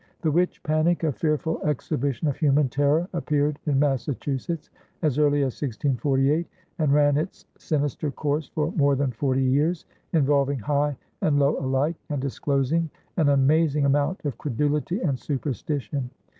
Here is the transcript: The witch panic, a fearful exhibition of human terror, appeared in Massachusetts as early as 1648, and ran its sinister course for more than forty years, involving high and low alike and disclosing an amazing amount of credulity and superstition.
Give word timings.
The 0.23 0.31
witch 0.31 0.63
panic, 0.63 1.03
a 1.03 1.11
fearful 1.11 1.61
exhibition 1.61 2.27
of 2.27 2.35
human 2.35 2.69
terror, 2.69 3.07
appeared 3.13 3.59
in 3.67 3.77
Massachusetts 3.77 4.71
as 5.03 5.19
early 5.19 5.41
as 5.41 5.61
1648, 5.61 6.47
and 6.79 6.91
ran 6.91 7.17
its 7.17 7.45
sinister 7.59 8.09
course 8.09 8.47
for 8.47 8.71
more 8.71 8.95
than 8.95 9.11
forty 9.11 9.43
years, 9.43 9.85
involving 10.11 10.57
high 10.57 10.95
and 11.21 11.37
low 11.37 11.55
alike 11.59 11.97
and 12.09 12.19
disclosing 12.19 12.89
an 13.17 13.29
amazing 13.29 13.85
amount 13.85 14.25
of 14.25 14.39
credulity 14.39 14.99
and 15.01 15.19
superstition. 15.19 16.09